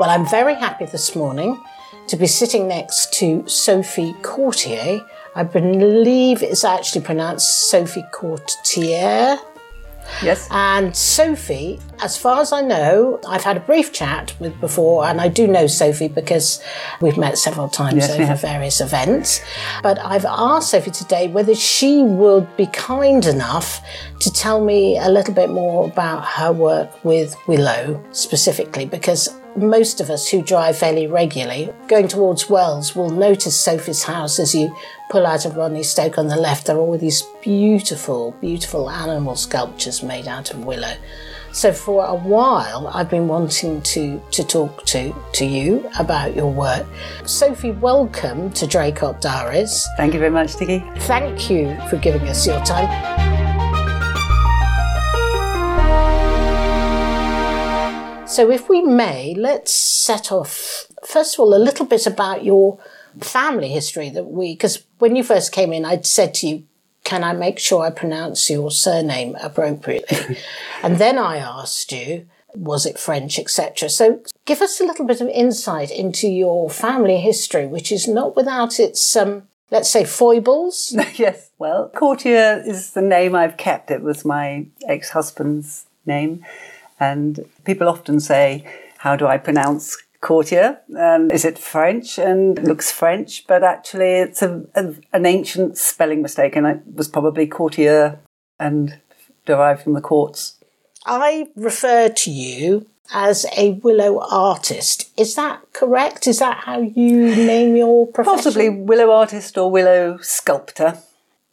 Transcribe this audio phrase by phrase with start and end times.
[0.00, 1.62] Well, I'm very happy this morning
[2.06, 5.04] to be sitting next to Sophie Courtier.
[5.34, 9.38] I believe it's actually pronounced Sophie Courtier.
[10.22, 10.48] Yes.
[10.50, 15.20] And Sophie, as far as I know, I've had a brief chat with before, and
[15.20, 16.62] I do know Sophie because
[17.00, 19.40] we've met several times Yes, over various events.
[19.82, 23.80] But I've asked Sophie today whether she would be kind enough
[24.20, 30.00] to tell me a little bit more about her work with Willow specifically, because most
[30.00, 34.74] of us who drive fairly regularly going towards Wells will notice Sophie's house as you
[35.10, 36.66] pull out of Rodney Stoke on the left.
[36.66, 40.94] There are all these beautiful, beautiful animal sculptures made out of willow.
[41.52, 46.50] So for a while, I've been wanting to to talk to to you about your
[46.50, 46.86] work.
[47.26, 49.88] Sophie, welcome to Draycott Diaries.
[49.96, 50.78] Thank you very much, Tiggy.
[51.00, 53.29] Thank you for giving us your time.
[58.30, 62.78] So, if we may, let's set off first of all a little bit about your
[63.20, 66.64] family history that we, because when you first came in, I'd said to you,
[67.02, 70.38] Can I make sure I pronounce your surname appropriately?
[70.84, 73.88] and then I asked you, Was it French, etc.
[73.88, 78.36] So, give us a little bit of insight into your family history, which is not
[78.36, 80.96] without its, um, let's say, foibles.
[81.14, 81.50] yes.
[81.58, 83.90] Well, Courtier is the name I've kept.
[83.90, 86.44] It was my ex husband's name.
[87.00, 88.64] And people often say,
[88.98, 90.80] How do I pronounce Courtier?
[90.96, 92.18] And is it French?
[92.18, 96.54] And it looks French, but actually it's a, a, an ancient spelling mistake.
[96.54, 98.20] And it was probably Courtier
[98.58, 99.00] and
[99.46, 100.56] derived from the courts.
[101.06, 105.10] I refer to you as a willow artist.
[105.18, 106.26] Is that correct?
[106.26, 108.36] Is that how you name your profession?
[108.36, 110.98] Possibly willow artist or willow sculptor.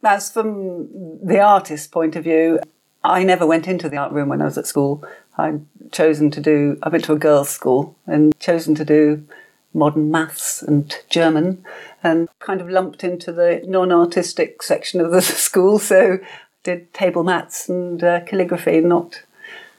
[0.04, 2.60] As from the artist's point of view,
[3.02, 5.04] I never went into the art room when I was at school.
[5.38, 5.60] I'd
[5.92, 9.24] chosen to do, I went to a girls' school and chosen to do
[9.72, 11.64] modern maths and German
[12.02, 15.78] and kind of lumped into the non artistic section of the school.
[15.78, 16.18] So
[16.64, 19.22] did table mats and uh, calligraphy, not,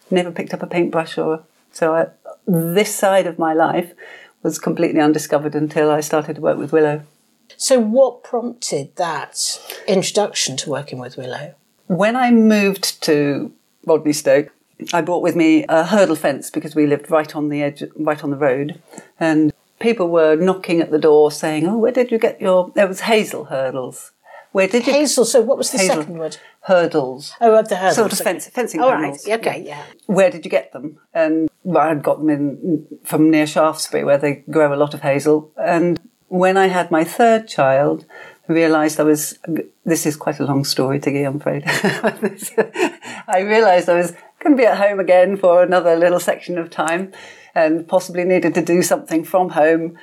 [0.09, 2.07] never picked up a paintbrush or, so I,
[2.47, 3.93] this side of my life
[4.41, 7.03] was completely undiscovered until I started to work with Willow.
[7.57, 11.55] So, what prompted that introduction to working with Willow?
[11.87, 13.51] When I moved to
[13.85, 14.51] Rodney Stoke,
[14.93, 18.23] I brought with me a hurdle fence because we lived right on the edge, right
[18.23, 18.81] on the road,
[19.19, 22.87] and people were knocking at the door saying, "Oh, where did you get your?" There
[22.87, 24.11] was hazel hurdles.
[24.51, 25.25] Where did you Hazel.
[25.25, 25.97] So, what was the Hazel.
[25.97, 26.37] second word?
[26.61, 27.33] hurdles?
[27.39, 27.95] Oh, the hurdles.
[27.95, 29.17] Sort of fence, fencing All right.
[29.27, 29.63] Okay.
[29.65, 29.83] Yeah.
[30.07, 30.97] Where did you get them?
[31.13, 35.01] And well, I'd got them in from near Shaftesbury, where they grow a lot of
[35.01, 35.51] hazel.
[35.55, 38.05] And when I had my third child,
[38.47, 39.37] I realised I was.
[39.85, 41.23] This is quite a long story, Tiggy.
[41.23, 41.63] I'm afraid.
[43.27, 46.69] I realised I was going to be at home again for another little section of
[46.69, 47.11] time,
[47.55, 49.97] and possibly needed to do something from home.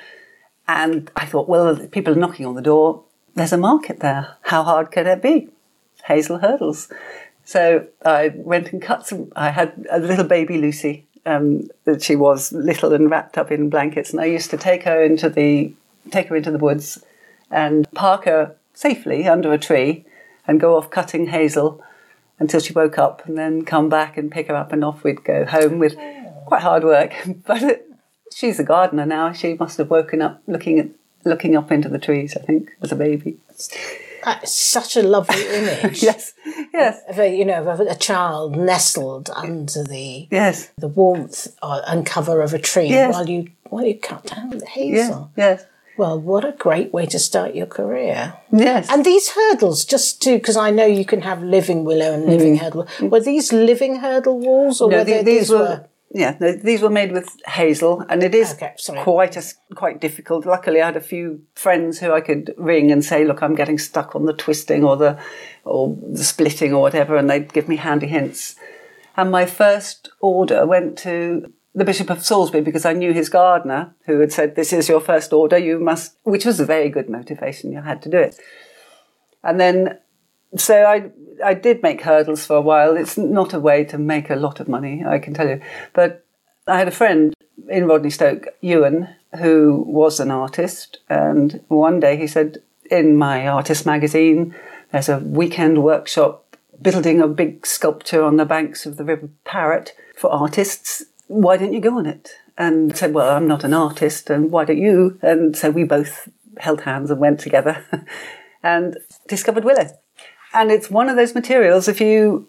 [0.68, 3.04] And I thought, well, people are knocking on the door.
[3.34, 4.36] There's a market there.
[4.42, 5.48] How hard could it be?
[6.04, 6.88] Hazel hurdles.
[7.44, 9.32] So I went and cut some.
[9.36, 11.04] I had a little baby Lucy.
[11.24, 14.84] Um, that she was little and wrapped up in blankets, and I used to take
[14.84, 15.72] her into the
[16.12, 17.02] take her into the woods
[17.50, 20.04] and park her safely under a tree
[20.46, 21.82] and go off cutting hazel
[22.38, 25.24] until she woke up, and then come back and pick her up, and off we'd
[25.24, 25.96] go home with
[26.46, 27.12] quite hard work.
[27.46, 27.90] But it,
[28.34, 29.32] she's a gardener now.
[29.32, 30.88] She must have woken up looking at
[31.24, 32.36] looking up into the trees.
[32.36, 33.38] I think as a baby.
[34.24, 36.02] That is such a lovely image.
[36.02, 36.34] Yes,
[36.74, 41.54] yes, Of a, you know, of a, a child nestled under the yes, the warmth
[41.62, 43.12] uh, and cover of a tree Yes.
[43.14, 45.30] while you while you cut down the yes, hazel.
[45.36, 45.64] yes,
[45.96, 48.34] Well, what a great way to start your career.
[48.52, 48.88] yes.
[48.90, 52.56] And these hurdles, just to, because I know you can have living willow and living
[52.58, 52.86] hurdle.
[53.00, 54.92] Were these living hurdle walls or Mm.
[54.92, 55.86] No, were the- they, these, were, were?
[56.12, 59.42] yeah, no, these were made with hazel, and it is Okay, quite a,
[59.74, 60.44] quite difficult.
[60.46, 63.78] Luckily, I had a few friends who I could ring and say, "Look, I'm getting
[63.78, 65.18] stuck on the twisting or the
[65.64, 68.54] or the splitting or whatever," and they'd give me handy hints.
[69.16, 73.94] And my first order went to the Bishop of Salisbury because I knew his gardener,
[74.06, 75.58] who had said, "This is your first order.
[75.58, 77.70] You must," which was a very good motivation.
[77.70, 78.40] You had to do it.
[79.44, 79.98] And then,
[80.56, 81.10] so I
[81.44, 82.96] I did make hurdles for a while.
[82.96, 85.60] It's not a way to make a lot of money, I can tell you.
[85.92, 86.24] But
[86.66, 87.34] I had a friend
[87.68, 89.08] in Rodney Stoke, Ewan,
[89.38, 94.54] who was an artist, and one day he said, "In my artist magazine,
[94.92, 99.92] there's a weekend workshop building a big sculpture on the banks of the River Parrett
[100.14, 101.04] for artists.
[101.28, 104.64] Why don't you go on it?" And said, "Well, I'm not an artist, and why
[104.64, 106.28] don't you?" And so we both
[106.58, 107.84] held hands and went together,
[108.62, 108.96] and
[109.28, 109.88] discovered Willow.
[110.54, 112.46] and it's one of those materials, if you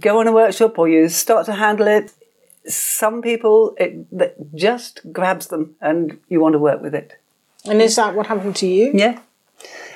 [0.00, 2.12] go on a workshop or you start to handle it,
[2.66, 7.20] some people, it that just grabs them and you want to work with it.
[7.64, 8.92] And is that what happened to you?
[8.94, 9.20] Yeah.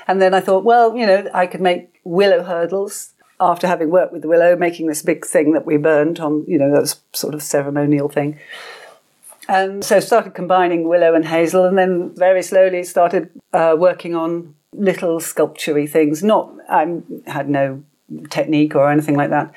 [0.06, 3.12] And then I thought, well, you know, I could make willow hurdles
[3.42, 6.58] after having worked with the willow, making this big thing that we burnt on, you
[6.58, 8.38] know, that sort of ceremonial thing.
[9.48, 14.54] And so started combining willow and hazel, and then very slowly started uh, working on
[14.72, 16.22] little sculptury things.
[16.22, 17.82] Not, I had no
[18.30, 19.52] technique or anything like that.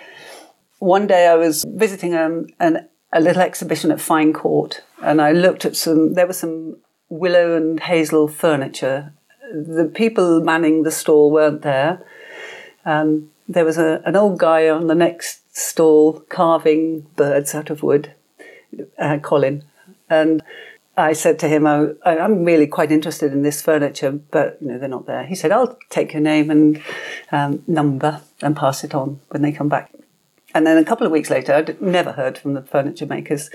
[0.80, 5.32] One day I was visiting um, an, a little exhibition at Fyne Court, and I
[5.32, 6.16] looked at some.
[6.16, 6.78] There was some
[7.10, 9.14] willow and hazel furniture.
[9.54, 12.04] The people manning the stall weren't there.
[12.84, 17.84] Um, there was a, an old guy on the next stall carving birds out of
[17.84, 18.14] wood,
[18.98, 19.64] uh, Colin,
[20.10, 20.44] and
[20.98, 24.78] I said to him, oh, I'm really quite interested in this furniture, but you know
[24.78, 25.26] they're not there.
[25.26, 26.82] He said, I'll take your name and
[27.32, 29.92] um, number and pass it on when they come back.
[30.54, 33.50] And then a couple of weeks later, I'd never heard from the furniture makers.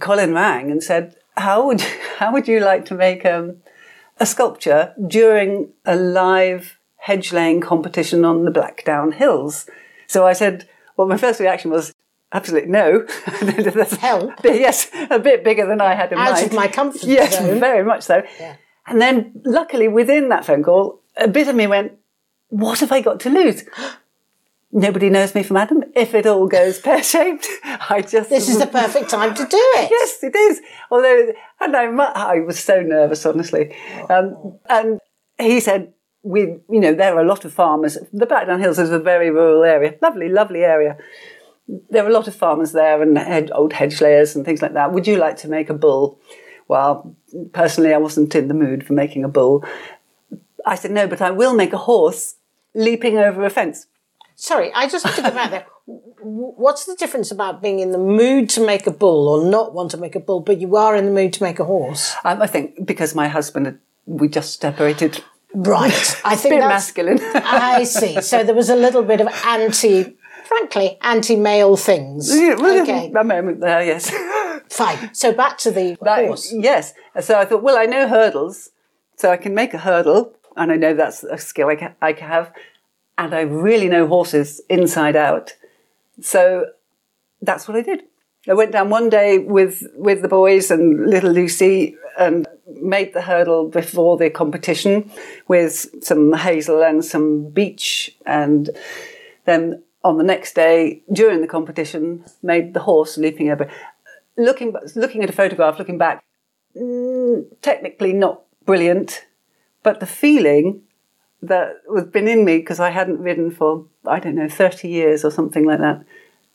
[0.00, 1.88] Colin rang and said, "How would you,
[2.18, 3.58] how would you like to make um,
[4.18, 6.75] a sculpture during a live
[7.06, 9.68] hedge laying competition on the Blackdown Hills?"
[10.06, 11.92] So I said, "Well, my first reaction was."
[12.32, 13.06] Absolutely no.
[13.40, 14.34] That's hell.
[14.42, 16.46] Yes, a bit bigger than I had in Out mind.
[16.46, 17.60] of my comfort Yes, zone.
[17.60, 18.16] very much so.
[18.40, 18.56] Yeah.
[18.88, 21.92] And then, luckily, within that phone call, a bit of me went,
[22.48, 23.62] "What have I got to lose?"
[24.72, 25.84] Nobody knows me from Adam.
[25.94, 29.62] If it all goes pear shaped, I just This is the perfect time to do
[29.78, 29.88] it.
[29.90, 30.60] yes, it is.
[30.90, 31.84] Although, and I,
[32.34, 33.74] I was so nervous, honestly.
[34.10, 35.00] Um, and
[35.38, 35.92] he said,
[36.34, 36.40] "We,
[36.74, 37.94] you know, there are a lot of farmers.
[38.12, 40.96] The Blackdown Hills is a very rural area, lovely, lovely area.
[41.90, 44.74] There are a lot of farmers there and hed- old hedge layers and things like
[44.74, 44.92] that.
[44.92, 46.18] Would you like to make a bull?"
[46.68, 47.14] Well,
[47.52, 49.64] personally, I wasn't in the mood for making a bull.
[50.64, 52.34] I said, "No, but I will make a horse
[52.74, 53.86] leaping over a fence."
[54.34, 55.66] Sorry, I just have to go back there.
[55.86, 59.90] What's the difference about being in the mood to make a bull or not want
[59.92, 62.14] to make a bull, but you are in the mood to make a horse?
[62.24, 65.22] Um, I think because my husband, we just separated.
[65.54, 66.20] Right.
[66.24, 67.20] I think Bit that's masculine.
[67.34, 68.20] I see.
[68.20, 70.16] So there was a little bit of anti,
[70.46, 72.30] frankly, anti-male things.
[72.32, 74.10] Okay, A moment there, yes.
[74.68, 75.14] fine.
[75.14, 76.52] So back to the That- horse.
[76.52, 76.92] Yes.
[77.20, 78.70] So I thought, well, I know hurdles,
[79.16, 82.12] so I can make a hurdle, and I know that's a skill I can, I
[82.12, 82.52] can have,
[83.16, 85.54] and I really know horses inside out.
[86.20, 86.66] So
[87.40, 88.02] that's what I did.
[88.48, 93.22] I went down one day with with the boys and little Lucy and made the
[93.22, 95.10] hurdle before the competition
[95.48, 98.70] with some hazel and some beech and
[99.44, 103.70] then on the next day during the competition made the horse leaping over.
[104.36, 106.24] Looking looking at a photograph looking back
[106.76, 109.24] mm, technically not brilliant
[109.82, 110.82] but the feeling
[111.42, 115.24] that was been in me because I hadn't ridden for I don't know 30 years
[115.24, 116.04] or something like that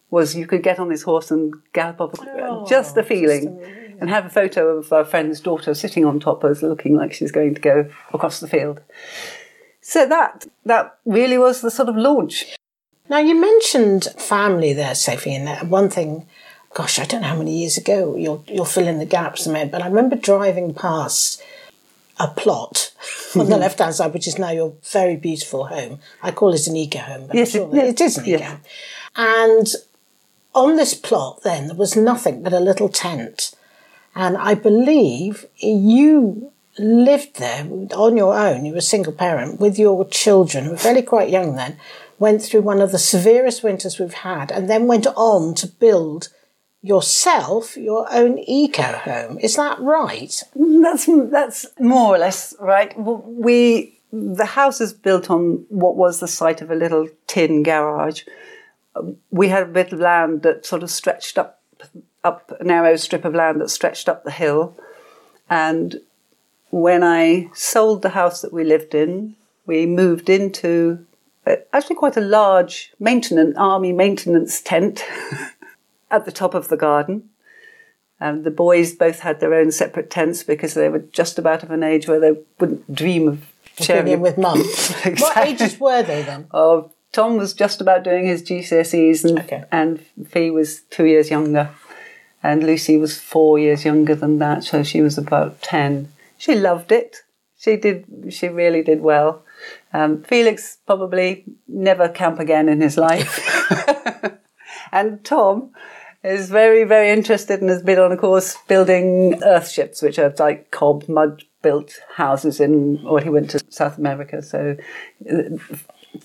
[0.09, 4.25] was you could get on this horse and gallop up just the feeling and have
[4.25, 7.61] a photo of our friend's daughter sitting on top as looking like she's going to
[7.61, 8.81] go across the field
[9.79, 12.57] so that that really was the sort of launch
[13.09, 16.27] Now you mentioned family there, Sophie, and uh, one thing.
[16.73, 18.15] Gosh, I don't know how many years ago.
[18.15, 21.41] You'll you'll fill in the gaps but I remember driving past
[22.17, 22.93] a plot
[23.35, 25.99] on the left hand side, which is now your very beautiful home.
[26.23, 28.39] I call it an eco home, but Yes, it- sure that it is an eco
[28.39, 28.49] yes.
[28.49, 28.61] home.
[29.17, 29.67] And
[30.53, 33.50] on this plot, then there was nothing but a little tent,
[34.15, 37.65] and I believe you lived there
[37.95, 38.65] on your own.
[38.65, 41.77] You were a single parent with your children, who were fairly quite young then.
[42.19, 46.29] Went through one of the severest winters we've had, and then went on to build
[46.81, 49.39] yourself your own eco home.
[49.39, 50.43] Is that right?
[50.57, 52.93] Mm, that's that's more or less right.
[52.99, 58.23] We the house is built on what was the site of a little tin garage.
[59.29, 61.61] We had a bit of land that sort of stretched up
[62.23, 64.75] up a narrow strip of land that stretched up the hill,
[65.49, 65.99] and
[66.69, 69.35] when I sold the house that we lived in,
[69.65, 71.05] we moved into
[71.73, 75.03] actually quite a large maintenance army maintenance tent
[76.11, 77.29] at the top of the garden.
[78.19, 81.71] Um, the boys both had their own separate tents because they were just about of
[81.71, 84.59] an age where they wouldn't dream of sharing in with mum.
[85.17, 86.47] What ages were they then?
[86.53, 89.63] Oh, Tom was just about doing his GCSEs, and Okay.
[89.71, 91.71] and Fee was two years younger,
[92.43, 96.11] and Lucy was four years younger than that, so she was about ten.
[96.37, 97.17] She loved it.
[97.57, 98.05] She did.
[98.29, 99.43] She really did well.
[99.93, 103.39] Um, Felix probably never camp again in his life,
[104.91, 105.71] and Tom
[106.23, 110.71] is very very interested and has been on a course building earthships, which are like
[110.71, 113.03] cob mud built houses in.
[113.05, 114.75] Or he went to South America, so
[115.29, 115.35] uh,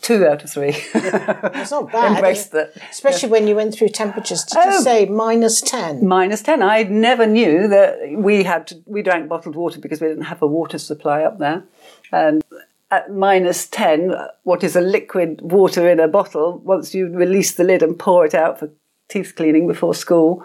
[0.00, 0.74] two out of three.
[0.94, 2.16] It's not bad.
[2.16, 2.64] Embraced eh?
[2.64, 2.82] that.
[2.90, 4.44] Especially when you went through temperatures.
[4.44, 4.80] Did you Oh.
[4.82, 6.06] say minus 10?
[6.06, 6.62] Minus 10.
[6.62, 10.42] I never knew that we had to, we drank bottled water because we didn't have
[10.42, 11.64] a water supply up there.
[12.12, 12.42] And
[12.90, 17.64] at minus 10, what is a liquid water in a bottle, once you release the
[17.64, 18.70] lid and pour it out for
[19.08, 20.44] teeth cleaning before school,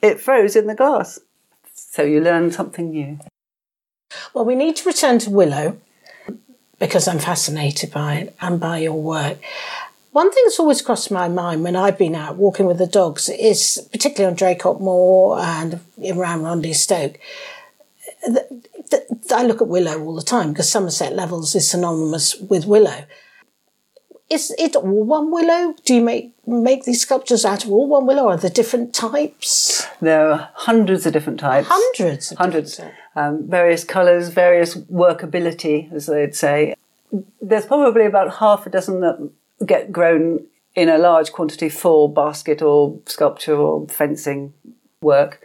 [0.00, 1.20] it froze in the glass.
[1.74, 3.18] So you learn something new.
[4.34, 5.78] Well, we need to return to Willow
[6.78, 9.38] because I'm fascinated by it and by your work.
[10.10, 13.30] One thing that's always crossed my mind when I've been out walking with the dogs
[13.30, 17.18] is, particularly on Draycott Moor and around Rodney Stoke,
[19.30, 23.04] I look at Willow all the time because Somerset Levels is synonymous with Willow.
[24.32, 25.74] Is it all one willow?
[25.84, 28.28] Do you make make these sculptures out of all one willow?
[28.28, 29.86] Are there different types?
[30.00, 31.68] There are hundreds of different types.
[31.70, 32.32] Hundreds.
[32.32, 32.80] Of hundreds,
[33.14, 36.74] um, various colours, various workability, as they'd say.
[37.42, 39.30] There's probably about half a dozen that
[39.66, 44.54] get grown in a large quantity for basket or sculpture or fencing
[45.02, 45.42] work.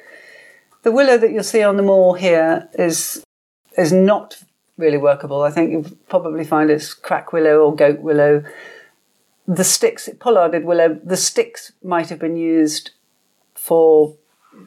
[0.84, 3.22] The willow that you'll see on the moor here is
[3.78, 4.38] is not
[4.78, 5.42] really workable.
[5.42, 8.46] I think you'll probably find it's crack willow or goat willow.
[9.48, 12.92] The sticks, pollarded willow, the sticks might have been used
[13.56, 14.16] for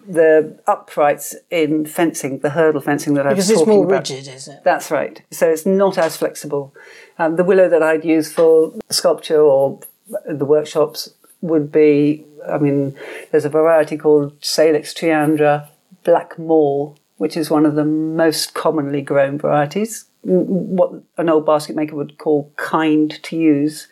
[0.09, 4.09] the uprights in fencing, the hurdle fencing that I was Because it's more about.
[4.09, 4.63] rigid, is it?
[4.65, 5.23] That's right.
[5.31, 6.75] So it's not as flexible.
[7.19, 9.81] Um, the willow that I'd use for sculpture or
[10.27, 11.11] the workshops
[11.41, 12.97] would be, I mean,
[13.31, 15.69] there's a variety called Salix triandra
[16.05, 20.07] Black Maul, which is one of the most commonly grown varieties.
[20.23, 23.89] What an old basket maker would call kind to use.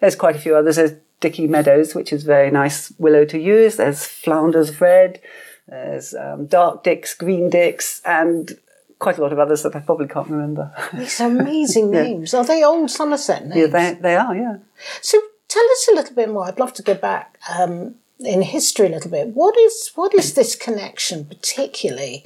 [0.00, 0.76] There's quite a few others.
[0.76, 3.76] There's Dicky Meadows, which is very nice willow to use.
[3.76, 5.20] There's Flanders Red.
[5.66, 8.58] There's um, Dark Dicks, Green Dicks, and
[8.98, 10.72] quite a lot of others that I probably can't remember.
[10.94, 12.34] These are amazing names.
[12.34, 13.56] Are they old Somerset names?
[13.56, 14.58] yeah, they, they are, yeah.
[15.00, 16.46] So tell us a little bit more.
[16.46, 19.28] I'd love to go back um, in history a little bit.
[19.28, 22.24] What is what is this connection, particularly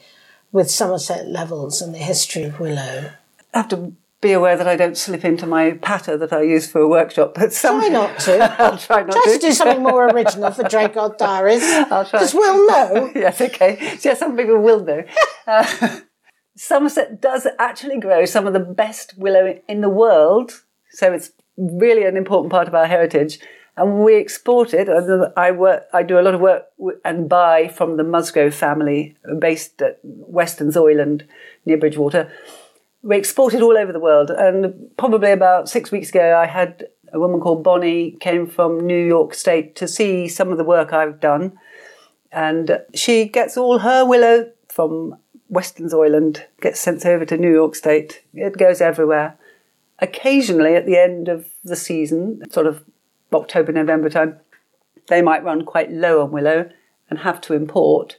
[0.52, 3.12] with Somerset Levels and the history of Willow?
[3.54, 6.88] To be aware that I don't slip into my patter that I use for a
[6.88, 7.34] workshop.
[7.34, 8.38] But some, Try not to.
[8.62, 9.32] I'll try not Try to.
[9.32, 11.62] to do something more original for Draycott Diaries.
[11.90, 12.20] I'll try.
[12.20, 13.10] Because we'll know.
[13.14, 13.98] yes, okay.
[14.02, 15.04] Yeah, some people will know.
[15.46, 16.00] Uh,
[16.56, 22.04] Somerset does actually grow some of the best willow in the world, so it's really
[22.04, 23.38] an important part of our heritage.
[23.76, 24.88] And we export it.
[24.90, 25.84] and I work.
[25.94, 26.64] I do a lot of work
[27.02, 31.22] and buy from the Musgrove family, based at Westonzoyland
[31.64, 32.30] near Bridgwater.
[33.02, 34.30] We export it all over the world.
[34.30, 39.06] And probably about six weeks ago, I had a woman called Bonnie came from New
[39.06, 41.58] York State to see some of the work I've done
[42.32, 45.16] and she gets all her willow from
[45.52, 48.22] Westonzoyland, gets sent over to New York State.
[48.34, 49.36] It goes everywhere.
[49.98, 52.84] Occasionally, at the end of the season, sort of
[53.32, 54.38] October, November time,
[55.08, 56.70] they might run quite low on willow
[57.08, 58.16] and have to import.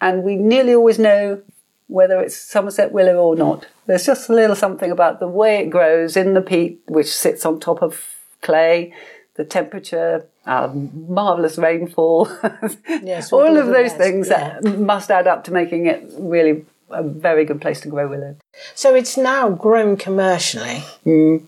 [0.00, 1.42] And we nearly always know
[1.86, 3.66] whether it's Somerset willow or not.
[3.90, 7.44] There's just a little something about the way it grows in the peat, which sits
[7.44, 8.00] on top of
[8.40, 8.94] clay,
[9.34, 12.28] the temperature, uh, marvellous rainfall.
[13.02, 14.60] Yes, all of those things yeah.
[14.60, 18.36] that must add up to making it really a very good place to grow willow.
[18.76, 21.46] So it's now grown commercially Mm.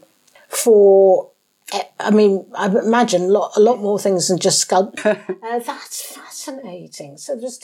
[0.49, 1.31] for.
[1.73, 5.07] eh, I mean, I imagine a lot, a lot more things than just sculpt.
[5.07, 7.19] uh, that's fascinating.
[7.19, 7.61] So there's,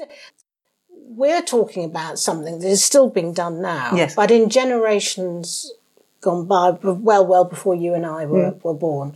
[1.16, 4.14] we're talking about something that is still being done now, Yes.
[4.14, 5.72] but in generations
[6.20, 8.62] gone by, well, well before you and I were, Mm.
[8.64, 9.14] were born,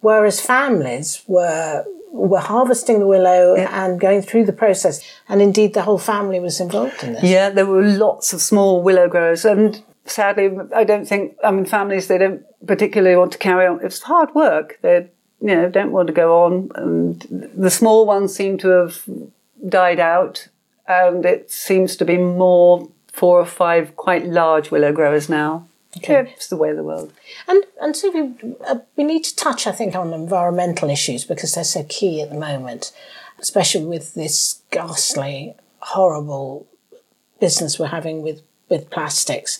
[0.00, 1.84] whereas families were
[2.14, 6.60] were harvesting the willow and going through the process, and indeed the whole family was
[6.60, 7.22] involved in this.
[7.24, 11.36] Yeah, there were lots of small willow growers, and sadly, I don't think.
[11.42, 13.80] I mean, families they don't particularly want to carry on.
[13.82, 14.78] It's hard work.
[14.82, 15.08] They,
[15.40, 19.02] you know, don't want to go on, and the small ones seem to have
[19.66, 20.48] died out,
[20.86, 25.66] and it seems to be more four or five quite large willow growers now.
[25.98, 26.32] Okay.
[26.34, 27.12] It's the way of the world.
[27.46, 31.54] And and so we uh, we need to touch, I think, on environmental issues because
[31.54, 32.92] they're so key at the moment,
[33.38, 36.66] especially with this ghastly, horrible
[37.40, 39.58] business we're having with with plastics.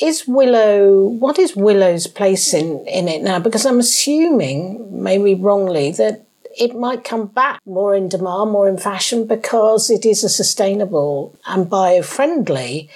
[0.00, 3.40] Is Willow what is Willow's place in in it now?
[3.40, 6.25] Because I'm assuming, maybe wrongly, that
[6.58, 11.34] it might come back more in demand, more in fashion, because it is a sustainable
[11.46, 12.88] and bio-friendly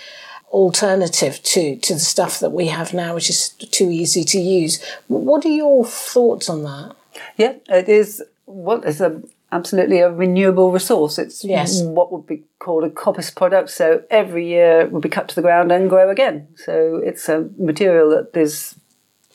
[0.51, 4.83] alternative to, to the stuff that we have now, which is too easy to use.
[5.07, 6.97] What are your thoughts on that?
[7.37, 8.23] Yeah, it is.
[8.47, 11.19] What is a absolutely a renewable resource.
[11.19, 11.83] It's Yes.
[11.83, 13.71] what would be called a coppice product.
[13.71, 16.49] So every year it will be cut to the ground and grow again.
[16.57, 18.77] So it's a material that is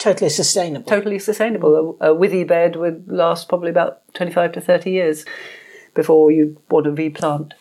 [0.06, 0.90] totally sustainable.
[0.90, 1.98] totally sustainable.
[2.00, 5.26] A, a withy bed would last probably about 25 to 30 years
[5.94, 7.54] before you want to replant.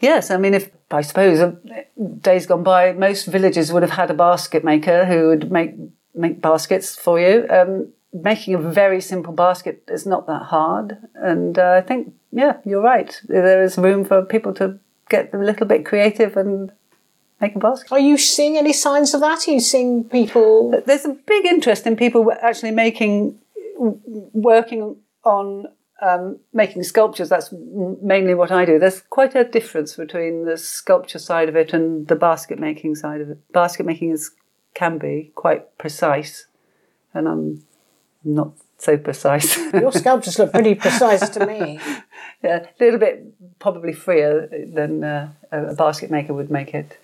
[0.00, 1.52] Yes, I mean, if I suppose uh,
[2.20, 5.74] days gone by, most villages would have had a basket maker who would make
[6.14, 7.46] make baskets for you.
[7.50, 12.58] Um, making a very simple basket is not that hard, and uh, I think yeah,
[12.64, 13.20] you're right.
[13.26, 14.78] There is room for people to
[15.08, 16.70] get a little bit creative and
[17.40, 17.92] make a basket.
[17.92, 19.46] Are you seeing any signs of that?
[19.46, 20.82] Are you seeing people?
[20.86, 23.38] There's a big interest in people actually making,
[23.76, 25.66] working on
[26.00, 27.28] um, making sculptures.
[27.28, 28.78] That's mainly what I do.
[28.78, 33.20] There's quite a difference between the sculpture side of it and the basket making side
[33.20, 33.52] of it.
[33.52, 34.30] Basket making is
[34.74, 36.46] can be quite precise,
[37.12, 37.64] and I'm
[38.22, 39.56] not so precise.
[39.72, 41.80] Your sculptures look pretty precise to me.
[42.42, 46.98] yeah, a little bit probably freer than uh, a basket maker would make it.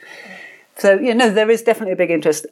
[0.77, 2.47] So you know, there is definitely a big interest.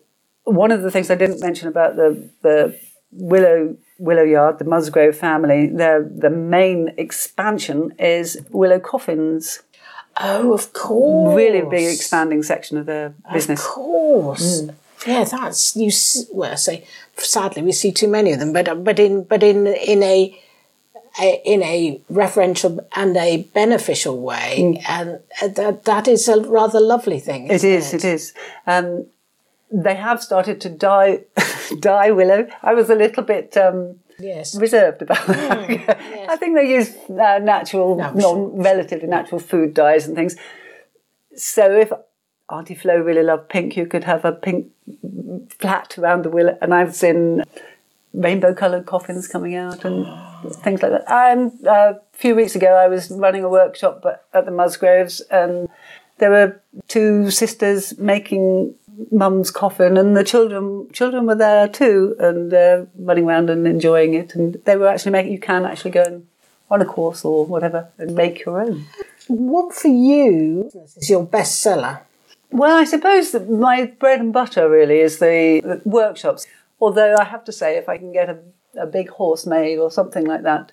[0.45, 2.79] One of the things I didn't mention about the the
[3.12, 9.62] willow willow yard, the Musgrove family, their the main expansion is willow coffins.
[10.17, 11.37] Oh, of course.
[11.37, 13.61] Really big expanding section of their business.
[13.61, 14.62] Of course.
[14.62, 14.75] Mm.
[15.06, 15.90] Yeah, that's you.
[16.32, 19.66] Well, I say sadly we see too many of them, but but in but in
[19.66, 20.38] in a,
[21.21, 24.82] a in a referential and a beneficial way, mm.
[24.88, 25.21] and
[25.56, 27.49] that that is a rather lovely thing.
[27.49, 27.92] It is.
[27.92, 28.35] It, it is.
[28.66, 29.06] Um,
[29.73, 31.25] they have started to die
[31.80, 32.47] dye willow.
[32.62, 34.54] I was a little bit um, yes.
[34.54, 35.68] reserved about that.
[35.68, 36.26] Mm, yes.
[36.30, 40.37] I think they use uh, natural, no, non relatively natural food dyes and things.
[41.35, 41.92] So if
[42.52, 44.71] Auntie Flo really loved pink, you could have a pink
[45.59, 47.42] flat around the willow, and I've seen
[48.12, 50.06] rainbow coloured coffins coming out and
[50.56, 51.04] things like that.
[51.11, 54.04] And uh, a few weeks ago, I was running a workshop
[54.35, 55.68] at the Musgroves, and
[56.18, 58.75] there were two sisters making
[59.11, 64.12] mum's coffin, and the children children were there too, and uh, running around and enjoying
[64.12, 64.35] it.
[64.35, 65.32] And they were actually making.
[65.32, 66.26] You can actually go and,
[66.71, 68.86] on a course or whatever and make your own.
[69.28, 72.00] What for you is your bestseller?
[72.52, 76.47] Well, I suppose that my bread and butter really is the, the workshops.
[76.80, 78.38] Although I have to say, if I can get a,
[78.78, 80.73] a big horse made or something like that,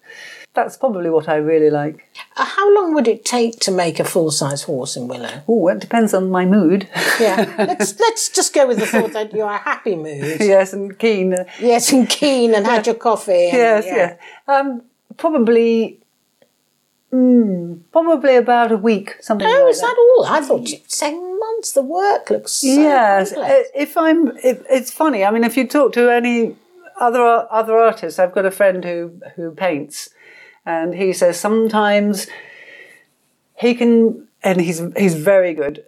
[0.54, 2.08] that's probably what I really like.
[2.36, 5.44] Uh, how long would it take to make a full size horse in Willow?
[5.48, 6.89] Oh, it depends on my mood.
[7.20, 10.38] yeah, let's let's just go with the thought that you're a happy mood.
[10.39, 11.36] yes, and keen.
[11.60, 13.50] Yes, and keen, and had your coffee.
[13.50, 13.96] And, yes, yeah.
[13.96, 14.20] yes.
[14.48, 14.82] Um,
[15.18, 16.00] probably
[17.12, 19.48] Mm, probably about a week, something.
[19.48, 19.88] Oh, like is that.
[19.88, 20.26] that all?
[20.26, 21.12] I thought you'd say
[21.62, 23.34] The work looks so yes.
[23.34, 23.69] Complex.
[23.76, 25.24] If I'm, if, it's funny.
[25.24, 26.56] I mean, if you talk to any
[27.00, 30.10] other other artists, I've got a friend who who paints,
[30.65, 32.28] and he says sometimes
[33.56, 35.86] he can, and he's he's very good.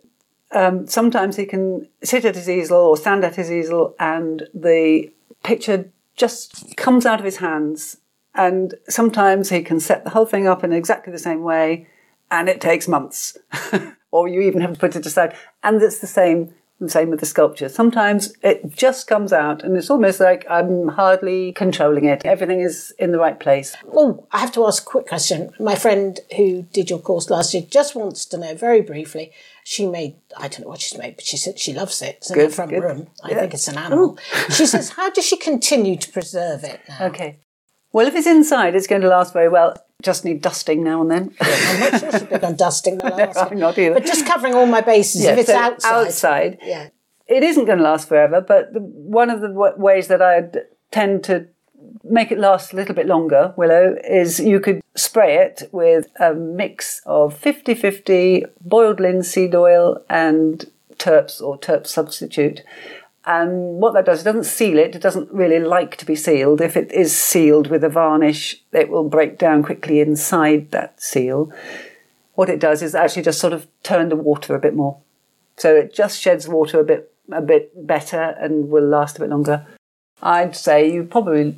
[0.52, 5.12] Um, sometimes he can sit at his easel or stand at his easel, and the
[5.44, 7.98] picture just comes out of his hands
[8.34, 11.88] and sometimes he can set the whole thing up in exactly the same way,
[12.30, 13.38] and it takes months,
[14.12, 15.36] or you even have to put it aside.
[15.64, 17.70] And it's the same, the same with the sculpture.
[17.70, 22.26] Sometimes it just comes out, and it's almost like I'm hardly controlling it.
[22.26, 23.76] Everything is in the right place.
[23.94, 25.52] Oh, I have to ask a quick question.
[25.60, 29.32] My friend who did your course last year just wants to know very briefly.
[29.64, 32.16] She made, I don't know what she's made, but she said she loves it.
[32.18, 32.84] It's in good, the front good.
[32.84, 33.08] room.
[33.24, 33.40] I yeah.
[33.42, 34.18] think it's an animal.
[34.50, 37.06] she says, how does she continue to preserve it now?
[37.06, 37.40] Okay.
[37.94, 39.76] Well, if it's inside, it's going to last very well.
[40.02, 41.36] Just need dusting now and then.
[41.40, 42.98] I'm not sure she's big on dusting.
[43.04, 43.96] No, I'm not either.
[43.96, 45.24] But just covering all my bases.
[45.24, 46.90] Yeah, if it's so outside, outside, yeah,
[47.28, 48.42] it isn't going to last forever.
[48.42, 50.44] But the, one of the w- ways that I
[50.92, 51.48] tend to
[52.04, 56.34] make it last a little bit longer, Willow, is you could spray it with a
[56.34, 62.62] mix of 50-50 boiled linseed oil and terps or terp substitute
[63.26, 64.96] and what that does, it doesn't seal it.
[64.96, 66.60] It doesn't really like to be sealed.
[66.60, 71.52] If it is sealed with a varnish, it will break down quickly inside that seal.
[72.34, 74.98] What it does is actually just sort of turn the water a bit more.
[75.58, 79.30] So it just sheds water a bit a bit better and will last a bit
[79.30, 79.66] longer.
[80.22, 81.56] I'd say you probably,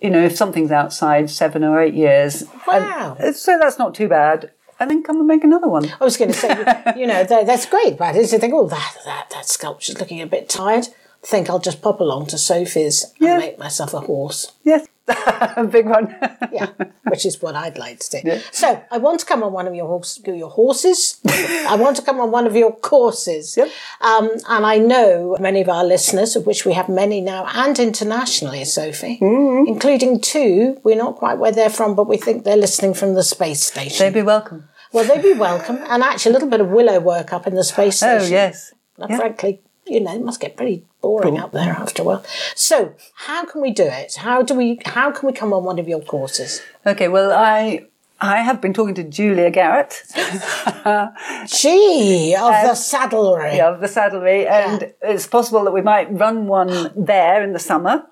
[0.00, 2.44] you know, if something's outside seven or eight years.
[2.66, 3.16] Wow.
[3.32, 5.90] so that's not too bad and then come and make another one.
[6.00, 6.50] I was going to say,
[6.96, 8.16] you know, that's great it.
[8.16, 10.88] Is you think, oh, that, that, that sculpture's looking a bit tired.
[11.22, 14.52] I think I'll just pop along to Sophie's and make myself a horse.
[14.62, 16.14] Yes, a big one.
[16.52, 16.70] yeah,
[17.08, 18.28] which is what I'd like to do.
[18.28, 18.40] Yeah.
[18.52, 21.20] So I want to come on one of your, horse, your horses.
[21.26, 23.56] I want to come on one of your courses.
[23.56, 23.70] Yep.
[24.00, 27.78] Um, and I know many of our listeners, of which we have many now, and
[27.78, 29.66] internationally, Sophie, mm-hmm.
[29.66, 30.80] including two.
[30.84, 34.06] We're not quite where they're from, but we think they're listening from the space station.
[34.06, 34.68] They'd be welcome.
[34.92, 35.78] Well, they'd be welcome.
[35.88, 38.34] And actually, a little bit of willow work up in the space oh, station.
[38.34, 38.72] Oh, yes.
[38.98, 39.16] yeah.
[39.16, 42.24] Frankly, you know, it must get pretty boring up there after a while.
[42.54, 44.16] So, how can we do it?
[44.16, 44.78] How do we?
[44.84, 46.62] How can we come on one of your courses?
[46.86, 47.86] Okay, well, I
[48.20, 50.02] I have been talking to Julia Garrett.
[51.46, 53.56] She of the saddlery.
[53.56, 57.58] yeah, of the saddlery, and it's possible that we might run one there in the
[57.58, 58.06] summer.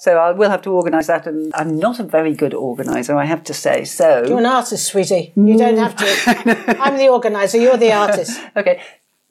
[0.00, 3.26] So I will have to organise that, and I'm not a very good organiser, I
[3.26, 3.84] have to say.
[3.84, 5.32] So You're an artist, sweetie.
[5.36, 5.86] You don't mm.
[5.86, 6.80] have to.
[6.80, 7.58] I'm the organizer.
[7.58, 8.40] You're the artist.
[8.56, 8.80] Okay.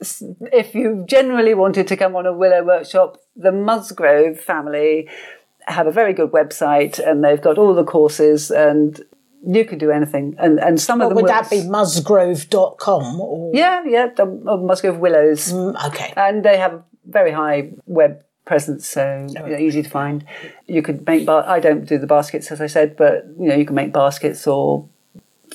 [0.01, 5.09] If you generally wanted to come on a willow workshop, the Musgrove family
[5.67, 9.01] have a very good website and they've got all the courses and
[9.45, 10.35] you could do anything.
[10.39, 14.57] And, and some of them Would will- that be musgrove.com or Yeah, yeah, the uh,
[14.57, 15.53] Musgrove Willows.
[15.53, 16.13] okay?
[16.15, 20.25] And they have very high web presence, so you know, easy to find.
[20.67, 23.55] You could make, ba- I don't do the baskets as I said, but you know,
[23.55, 24.88] you can make baskets or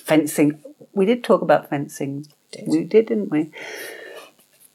[0.00, 0.60] fencing.
[0.92, 2.26] We did talk about fencing.
[2.66, 3.50] We did, didn't we?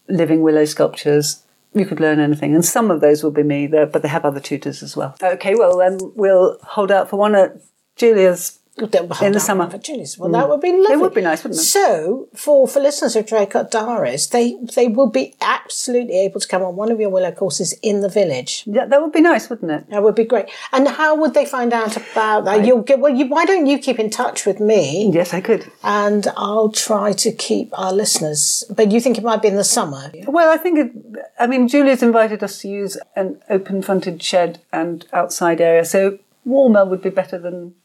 [0.09, 1.43] Living willow sculptures.
[1.73, 4.39] You could learn anything, and some of those will be me, but they have other
[4.39, 5.15] tutors as well.
[5.21, 7.57] Okay, well then we'll hold out for one at
[7.95, 9.69] Julia's in the summer.
[9.69, 10.17] For Julie's.
[10.17, 10.49] Well, that mm.
[10.49, 10.97] would be lovely.
[10.97, 11.63] would be nice, wouldn't it?
[11.63, 16.63] So, for, for listeners of Draycott Diaries, they, they will be absolutely able to come
[16.63, 18.63] on one of your Willow courses in the village.
[18.65, 19.89] Yeah, that would be nice, wouldn't it?
[19.89, 20.49] That would be great.
[20.71, 22.65] And how would they find out about that?
[22.65, 25.71] You'll get, well, you, why don't you keep in touch with me Yes, I could.
[25.83, 28.63] and I'll try to keep our listeners.
[28.69, 30.11] But you think it might be in the summer?
[30.27, 34.61] Well, I think, it, I mean, Julia's invited us to use an open fronted shed
[34.71, 37.75] and outside area, so warmer would be better than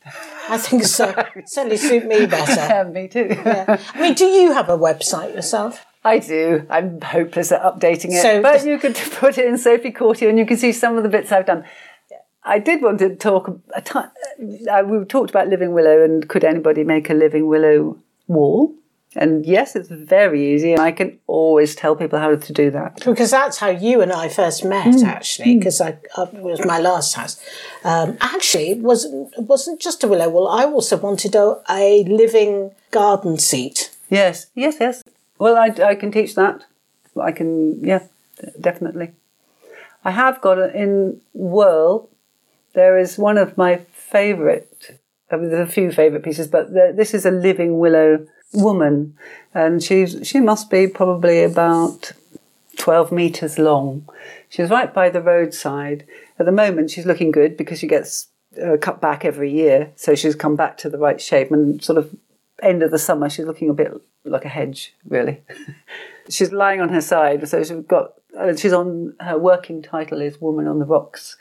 [0.49, 1.15] I think so.
[1.47, 2.53] Certainly suit me better.
[2.57, 3.29] yeah, me too.
[3.47, 5.85] I mean, do you have a website yourself?
[6.05, 6.67] I do.
[6.69, 8.23] I'm hopeless at updating it.
[8.23, 11.03] So- but you could put it in Sophie Courtier and you can see some of
[11.03, 11.65] the bits I've done.
[12.47, 13.49] I did want to talk.
[13.75, 17.97] A ti- uh, we talked about living willow and could anybody make a living willow
[18.27, 18.75] wall?
[19.17, 23.03] And yes, it's very easy, and I can always tell people how to do that.
[23.05, 25.05] Because that's how you and I first met, Mm.
[25.05, 25.57] actually.
[25.59, 27.41] Because I, I it was my last house.
[27.85, 30.49] Um, actually, it wasn't it wasn't just a willow wall.
[30.49, 33.91] I also wanted a, a living garden seat.
[34.11, 35.03] Yes, yes, yes.
[35.39, 36.65] Well, I, I can teach that.
[37.21, 38.03] I can, yeah,
[38.61, 39.13] definitely.
[40.05, 42.09] I have got a, in Whirl,
[42.75, 44.99] there is one of my favourite,
[45.31, 49.17] I mean, there's a few favourite pieces, but the, this is a living willow woman,
[49.53, 52.13] and she's she must be probably about
[52.79, 54.09] 12 metres long.
[54.49, 56.07] She's right by the roadside.
[56.39, 58.29] At the moment, she's looking good because she gets
[58.63, 61.99] uh, cut back every year, so she's come back to the right shape and sort
[61.99, 62.15] of
[62.63, 63.93] end of the summer, she's looking a bit
[64.25, 65.43] like a hedge, really.
[66.29, 68.15] she's lying on her side, so she's got.
[68.39, 71.37] Uh, she's on her working title is "Woman on the Rocks."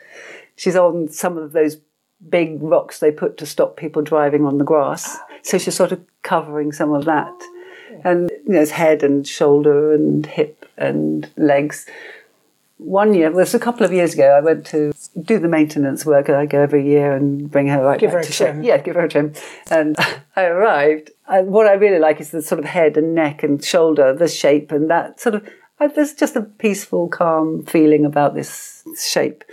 [0.55, 1.77] She's on some of those
[2.29, 5.17] big rocks they put to stop people driving on the grass.
[5.43, 7.33] So she's sort of covering some of that,
[8.03, 11.85] and you know, it's head and shoulder and hip and legs
[12.83, 15.47] one year, well, it was a couple of years ago, I went to do the
[15.47, 16.29] maintenance work.
[16.29, 18.47] I go every year and bring her right Give back her a to shape.
[18.49, 18.63] trim.
[18.63, 19.33] Yeah, give her a trim.
[19.69, 19.95] And
[20.35, 21.11] I arrived.
[21.27, 24.27] And what I really like is the sort of head and neck and shoulder, the
[24.27, 25.49] shape, and that sort of.
[25.95, 29.43] There's just a peaceful, calm feeling about this shape.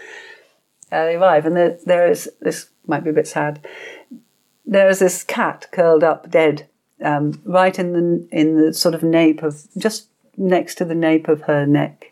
[0.93, 3.67] I arrive, and there, there is this might be a bit sad.
[4.71, 6.67] There is this cat curled up, dead,
[7.03, 11.29] um, right in the in the sort of nape of just next to the nape
[11.29, 12.11] of her neck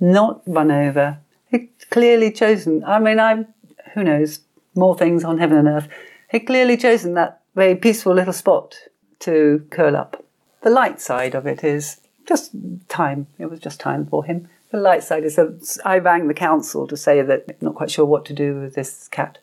[0.00, 1.18] not run over.
[1.50, 2.84] He'd clearly chosen.
[2.84, 3.46] I mean, I'm
[3.94, 4.40] who knows
[4.74, 5.88] more things on heaven and earth.
[6.30, 8.76] He'd clearly chosen that very peaceful little spot
[9.20, 10.24] to curl up.
[10.62, 12.52] The light side of it is just
[12.88, 13.26] time.
[13.38, 14.48] It was just time for him.
[14.70, 17.90] The light side is that I rang the council to say that I'm not quite
[17.90, 19.38] sure what to do with this cat.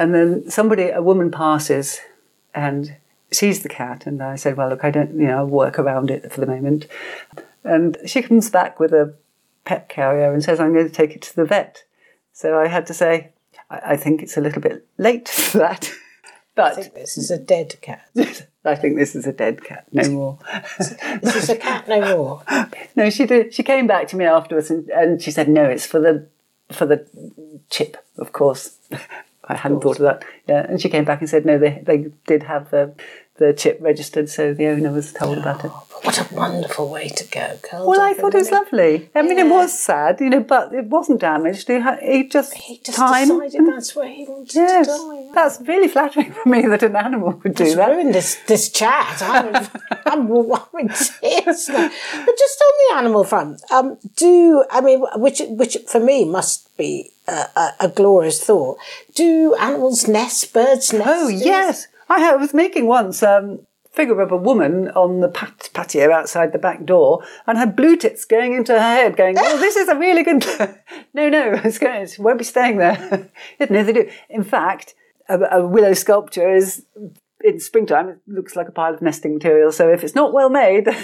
[0.00, 2.00] And then somebody, a woman passes
[2.54, 2.96] and
[3.30, 4.06] sees the cat.
[4.06, 6.46] And I said, well, look, I don't, you know, I'll work around it for the
[6.46, 6.86] moment.
[7.64, 9.12] And she comes back with a
[9.66, 11.84] pet carrier and says, I'm going to take it to the vet.
[12.32, 13.32] So I had to say,
[13.68, 15.92] I, I think it's a little bit late for that.
[16.24, 18.08] I But think this is a dead cat.
[18.64, 20.38] I think this is a dead cat, no more.
[20.78, 22.42] This is a cat no more.
[22.96, 23.52] no, she did.
[23.52, 26.26] She came back to me afterwards and, and she said, "No, it's for the
[26.70, 27.06] for the
[27.70, 28.76] chip, of course."
[29.50, 30.24] I hadn't thought of that.
[30.46, 32.94] Yeah, and she came back and said, "No, they they did have the
[33.40, 35.72] the chip registered, so the owner was told about it."
[36.02, 39.10] What a wonderful way to go, curled Well, I thought it was lovely.
[39.14, 41.68] I mean, it was sad, you know, but it wasn't damaged.
[41.68, 43.28] He, ha- he just He just time.
[43.28, 45.28] decided that's where he wanted yes, to die.
[45.34, 47.90] that's really flattering for me that an animal would do It's that.
[47.90, 49.20] ruined this this chat.
[49.20, 49.68] I'm,
[50.06, 51.90] I'm, I'm in tears now.
[52.26, 56.74] But just on the animal front, um, do I mean which which for me must
[56.78, 58.78] be a, a, a glorious thought?
[59.14, 60.54] Do animals nest?
[60.54, 61.04] Birds nest?
[61.06, 63.60] Oh yes, I was making once um,
[63.92, 67.96] figure of a woman on the pat- patio outside the back door and had blue
[67.96, 70.44] tits going into her head, going, "Oh, this is a really good."
[71.14, 72.02] no, no, it's going.
[72.02, 73.30] It won't be staying there.
[73.70, 74.10] no, they do.
[74.28, 74.94] In fact,
[75.28, 76.84] a, a willow sculpture is
[77.42, 78.08] in springtime.
[78.08, 79.72] It looks like a pile of nesting material.
[79.72, 80.88] So if it's not well made.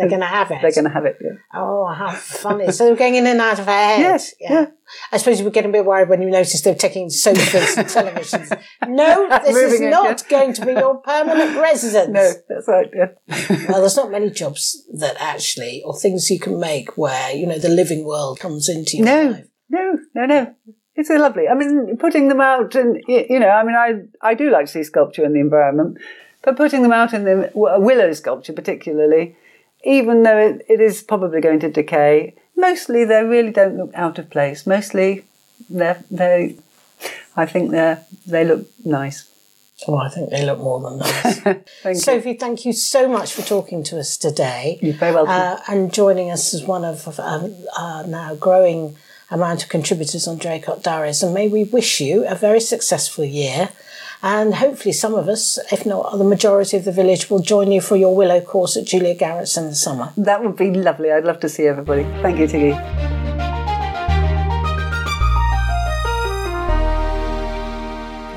[0.00, 0.58] They're going to have it.
[0.62, 1.16] They're going to have it.
[1.20, 1.36] Yeah.
[1.54, 2.72] Oh, how funny!
[2.72, 4.00] so they're going in and out of her head.
[4.00, 4.34] Yes.
[4.40, 4.66] Yeah.
[5.12, 7.86] I suppose you were getting a bit worried when you noticed they're taking sofas and
[7.96, 8.60] televisions.
[8.88, 10.28] No, this is it, not yeah.
[10.38, 12.08] going to be your permanent residence.
[12.12, 12.88] No, that's right.
[12.94, 13.66] Yeah.
[13.68, 17.58] Well, there's not many jobs that actually, or things you can make where you know
[17.58, 19.46] the living world comes into your No, life.
[19.68, 20.54] no, no, no.
[20.96, 21.48] It's so lovely.
[21.48, 24.72] I mean, putting them out, and you know, I mean, I I do like to
[24.72, 25.98] see sculpture in the environment,
[26.42, 29.36] but putting them out in the willow sculpture, particularly,
[29.84, 34.18] even though it, it is probably going to decay, mostly they really don't look out
[34.18, 34.66] of place.
[34.66, 35.24] Mostly,
[35.68, 36.56] they're they.
[37.36, 39.30] I think they're they look nice.
[39.88, 41.40] Oh, I think they look more than nice.
[41.40, 41.94] Thank you.
[41.94, 44.78] Sophie, thank you so much for talking to us today.
[44.82, 45.32] You're very welcome.
[45.32, 48.96] Uh, and joining us as one of um, our now growing
[49.30, 51.22] amount of contributors on Draycott Diaries.
[51.22, 53.70] And may we wish you a very successful year.
[54.22, 57.80] And hopefully, some of us, if not the majority of the village, will join you
[57.80, 60.12] for your Willow course at Julia Garrett's in the summer.
[60.14, 61.10] That would be lovely.
[61.10, 62.02] I'd love to see everybody.
[62.20, 62.76] Thank you, Tiggy.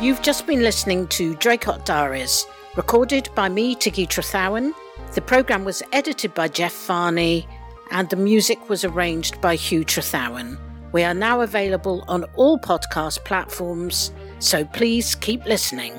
[0.01, 2.45] You've just been listening to Draycott Diaries,
[2.77, 4.73] recorded by me, Tiggy Trethowan.
[5.15, 7.45] The programme was edited by Jeff Farney,
[7.91, 10.57] and the music was arranged by Hugh Trethowan.
[10.93, 14.11] We are now available on all podcast platforms,
[14.43, 15.93] so please keep listening.